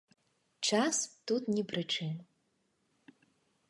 Час 0.69 0.95
тут 1.31 1.43
ні 1.59 1.63
пры 1.71 1.81
чым. 1.95 2.19